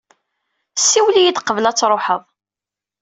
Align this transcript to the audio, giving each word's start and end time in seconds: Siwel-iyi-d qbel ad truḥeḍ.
Siwel-iyi-d 0.87 1.37
qbel 1.43 1.65
ad 1.69 1.75
truḥeḍ. 1.77 2.23